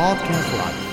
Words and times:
Podcast 0.00 0.50
Live. 0.56 0.89